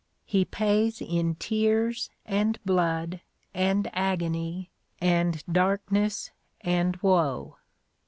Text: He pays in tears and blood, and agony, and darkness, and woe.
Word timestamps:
He 0.25 0.45
pays 0.45 0.99
in 0.99 1.35
tears 1.35 2.09
and 2.25 2.57
blood, 2.65 3.21
and 3.53 3.87
agony, 3.93 4.71
and 4.99 5.43
darkness, 5.45 6.31
and 6.61 6.95
woe. 7.03 7.57